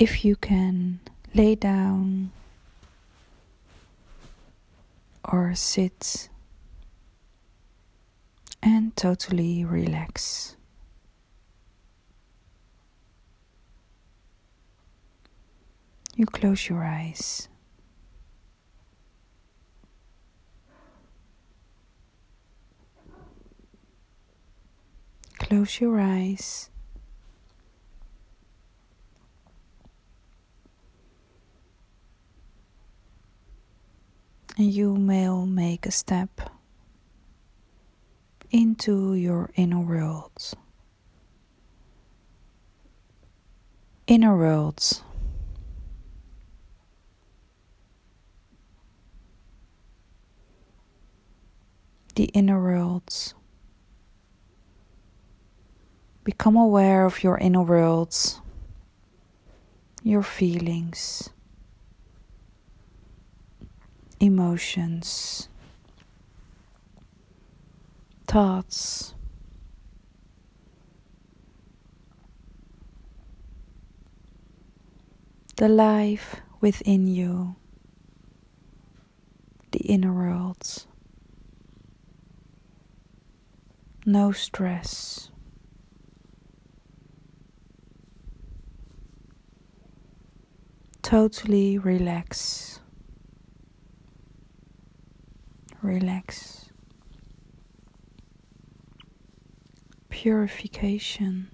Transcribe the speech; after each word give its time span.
if 0.00 0.24
you 0.24 0.34
can 0.34 0.98
lay 1.34 1.54
down 1.54 2.32
or 5.22 5.54
sit 5.54 6.30
and 8.62 8.96
totally 8.96 9.62
relax. 9.62 10.56
You 16.16 16.24
close 16.24 16.66
your 16.70 16.82
eyes. 16.82 17.48
Close 25.38 25.78
your 25.78 26.00
eyes. 26.00 26.70
And 34.60 34.70
you 34.70 34.94
may 34.94 35.26
make 35.46 35.86
a 35.86 35.90
step 35.90 36.50
into 38.50 39.14
your 39.14 39.48
inner 39.56 39.80
world. 39.80 40.52
Inner 44.06 44.36
worlds. 44.36 45.02
The 52.14 52.24
inner 52.24 52.60
worlds. 52.62 53.32
Become 56.22 56.56
aware 56.56 57.06
of 57.06 57.24
your 57.24 57.38
inner 57.38 57.62
worlds, 57.62 58.42
your 60.02 60.22
feelings, 60.22 61.30
emotions 64.20 65.48
thoughts. 68.30 69.12
The 75.56 75.68
life 75.68 76.36
within 76.60 77.08
you, 77.08 77.56
the 79.72 79.80
inner 79.80 80.12
world. 80.12 80.86
No 84.06 84.30
stress. 84.30 85.32
Totally 91.02 91.78
relax. 91.78 92.78
Relax. 95.82 96.70
purification, 100.20 101.50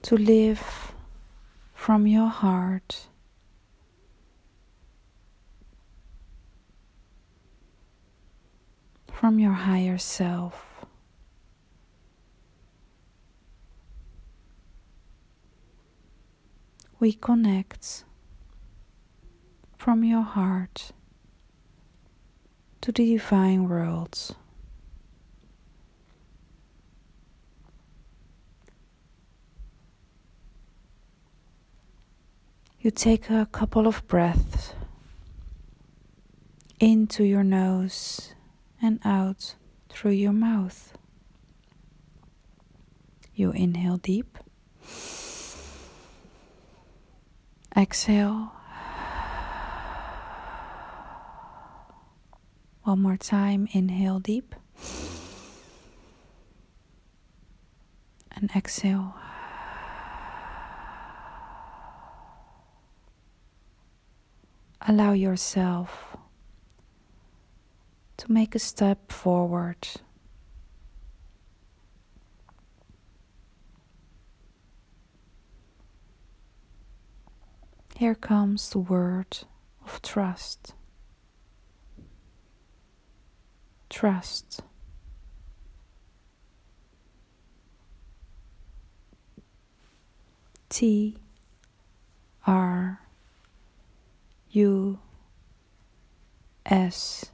to 0.00 0.16
live 0.16 0.92
from 1.74 2.06
your 2.06 2.28
heart. 2.28 3.08
From 9.12 9.38
your 9.38 9.52
higher 9.52 9.98
self. 9.98 10.86
We 16.98 17.12
connect 17.12 18.04
from 19.80 20.04
your 20.04 20.20
heart 20.20 20.92
to 22.82 22.92
the 22.92 23.12
divine 23.14 23.66
world. 23.66 24.36
You 32.78 32.90
take 32.90 33.30
a 33.30 33.48
couple 33.50 33.86
of 33.86 34.06
breaths 34.06 34.74
into 36.78 37.24
your 37.24 37.42
nose 37.42 38.34
and 38.82 39.00
out 39.02 39.54
through 39.88 40.10
your 40.10 40.34
mouth. 40.34 40.92
You 43.34 43.52
inhale 43.52 43.96
deep. 43.96 44.36
Exhale. 47.74 48.59
One 52.90 53.02
more 53.02 53.16
time, 53.16 53.68
inhale 53.70 54.18
deep. 54.18 54.52
And 58.32 58.50
exhale. 58.50 59.14
allow 64.88 65.12
yourself 65.12 66.16
to 68.16 68.32
make 68.32 68.56
a 68.56 68.58
step 68.58 69.12
forward. 69.12 69.86
Here 77.94 78.16
comes 78.16 78.70
the 78.70 78.80
word 78.80 79.38
of 79.84 80.02
trust. 80.02 80.74
Trust. 84.00 84.62
T 90.70 91.18
R 92.46 93.02
U 94.52 94.98
S 96.64 97.26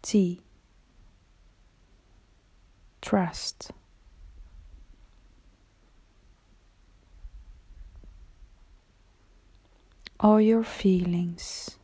T 0.00 0.40
Trust. 3.02 3.70
All 10.18 10.40
your 10.40 10.64
feelings, 10.64 11.76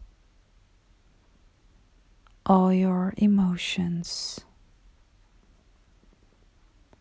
all 2.46 2.72
your 2.72 3.14
emotions, 3.16 4.40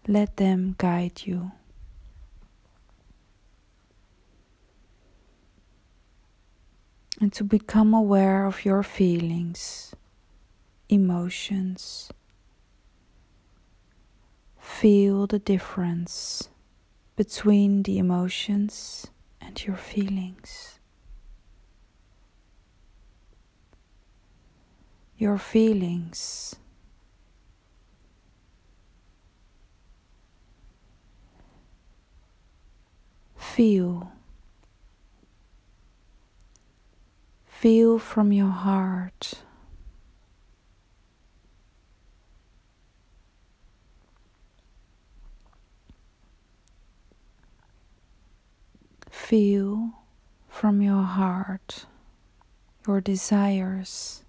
let 0.08 0.38
them 0.38 0.76
guide 0.78 1.24
you. 1.26 1.52
and 7.24 7.32
to 7.32 7.44
become 7.46 7.94
aware 7.94 8.46
of 8.46 8.66
your 8.66 8.84
feelings, 8.84 9.96
emotions. 10.90 12.12
Feel 14.60 15.26
the 15.26 15.40
difference 15.40 16.50
between 17.16 17.84
the 17.84 17.98
emotions 17.98 19.08
and 19.40 19.64
your 19.66 19.78
feelings. 19.78 20.73
Your 25.18 25.38
feelings. 25.38 26.56
Feel 33.36 34.12
Feel 37.64 37.98
from 37.98 38.34
your 38.34 38.50
heart. 38.50 39.36
Feel 49.10 49.94
from 50.50 50.82
your 50.82 51.04
heart 51.04 51.86
your 52.86 53.00
desires. 53.00 54.23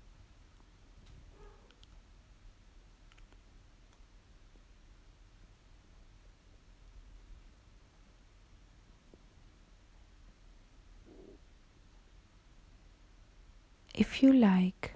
If 13.94 14.22
you 14.22 14.32
like. 14.32 14.94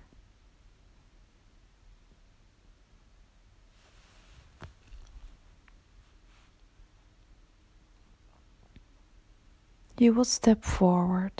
you 9.99 10.12
will 10.12 10.25
step 10.25 10.65
forward. 10.65 11.33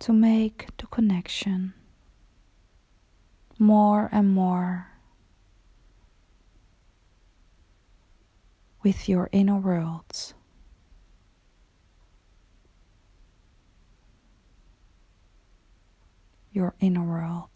To 0.00 0.12
make 0.12 0.66
the 0.78 0.86
connection 0.86 1.74
more 3.58 4.08
and 4.10 4.34
more 4.34 4.88
with 8.82 9.08
your 9.08 9.28
inner 9.30 9.58
world. 9.58 10.34
Your 16.62 16.74
inner 16.78 17.02
world. 17.02 17.48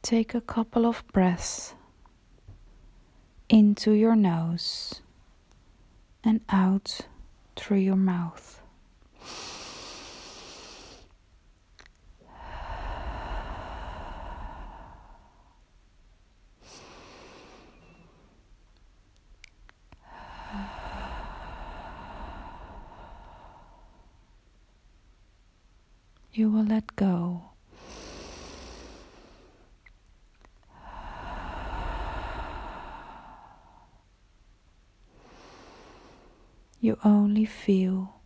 Take 0.00 0.32
a 0.32 0.40
couple 0.40 0.86
of 0.86 1.06
breaths 1.12 1.74
into 3.50 3.92
your 3.92 4.16
nose 4.16 5.02
and 6.24 6.40
out 6.48 7.02
through 7.56 7.76
your 7.76 7.96
mouth. 7.96 8.62
You 26.32 26.50
will 26.50 26.64
let 26.64 26.94
go 26.94 27.48
you 36.80 36.98
only 37.04 37.44
feel 37.44 38.20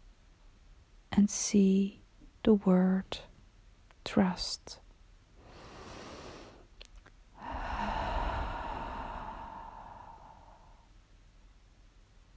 and 1.10 1.30
see 1.30 2.00
the 2.44 2.54
word 2.54 3.18
trust. 4.04 4.78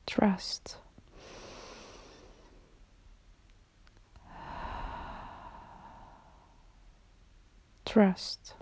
Trust. 0.06 0.78
Trust. 7.86 8.56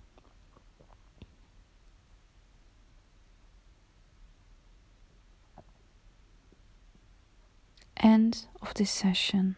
end 8.04 8.46
of 8.62 8.74
this 8.76 8.92
session. 8.92 9.56